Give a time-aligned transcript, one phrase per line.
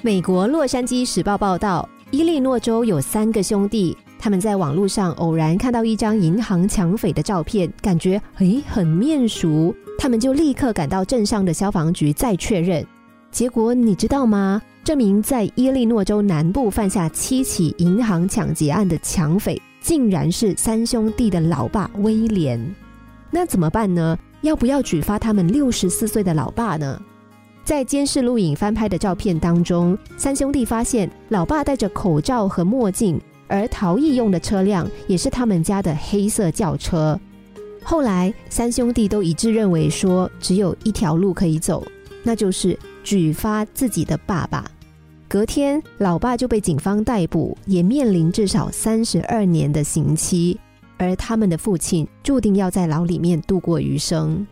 [0.00, 12.86] 美国洛杉矶时报报道，伊利诺州有三个兄弟，他们在网络上偶然看到一张银行抢匪的照片，感觉诶很面熟，他们就立刻赶到镇上的消防局再确认。
[13.32, 14.62] 结果你知道吗？
[14.84, 22.74] 这名在伊利诺州南部犯下七起银行抢劫案的抢匪，竟然是三兄弟的老爸威廉。
[23.32, 24.16] 那怎么办呢？
[24.42, 27.02] 要不要举发他们六十四岁的老爸呢？
[27.68, 37.20] 在监视录影翻拍的照片当中，三兄弟发现老爸戴着口罩和墨镜，而逃逸用的车辆也是他们家的黑色轿车。
[37.82, 41.86] 后来，三兄弟都一致认为说，只有一条路可以走，
[42.22, 42.74] 那就是
[43.04, 44.64] 举发自己的爸爸。
[45.28, 50.58] 隔天，老爸就被警方逮捕，也面临至少三十二年的刑期，
[50.96, 54.46] 而他们的父亲注定要在牢里面度过余生。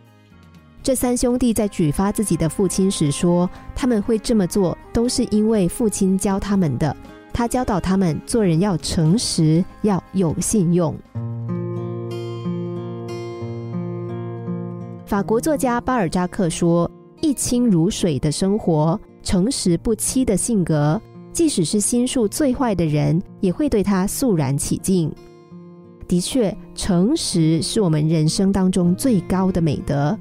[0.87, 6.95] 这三兄弟在举发自己的父亲时说：“他们会这么做，都是因为父亲教他们的。
[7.33, 10.95] 他教导他们做人要诚实，要有信用。”
[15.05, 21.01] 法国作家巴尔扎克说：“一清如水的生活，诚实不欺的性格，
[21.33, 25.11] 即使是心术最坏的人，也会对他肃然起敬。”
[26.07, 30.17] 的确，诚实是我们人生当中最高的美德。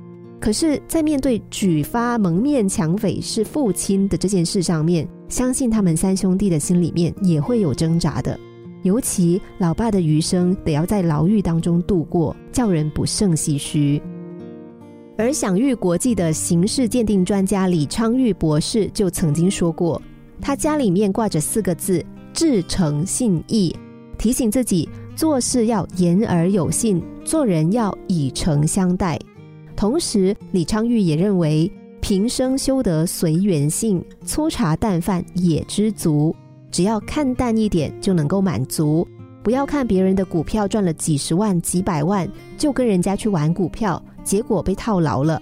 [0.47, 8.39] 可是，在面对举发蒙面抢匪是父亲的这件事上面，相信他们三兄弟的心里面也会有挣扎的。
[8.85, 14.01] 尤其老爸的余生得要在牢狱当中度过，叫人不胜唏嘘。
[15.19, 20.01] 而享誉国际的刑事鉴定专家李昌钰博士就曾经说过，
[20.41, 22.01] 他家里面挂着四个字
[22.33, 23.75] “至诚信义”，
[24.17, 29.19] 提醒自己做事要言而有信，做人要以诚相待。
[29.77, 36.35] 同时，李昌钰也认为，平生修得随缘性，粗茶淡饭也知足。
[36.71, 39.07] 只要看淡一点，就能够满足。
[39.43, 42.29] 不要看别人的股票赚了几十万、几百万，
[42.59, 45.41] 就跟人家去玩股票，结果被套牢了。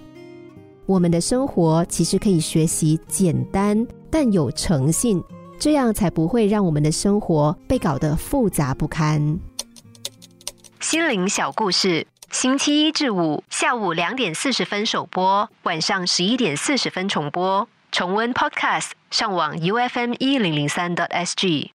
[0.85, 5.23] 我们的生活其实可以学习简单但有诚信，
[5.57, 9.39] 这样才不会让我们的生活被搞得复杂不堪。
[10.79, 12.05] 心灵小故事。
[12.35, 17.65] 星期一至五下午两点四十分首播，晚上十一点四十分重播。
[17.93, 21.74] 重温 Podcast，上网 U F M 一零零三 t S G。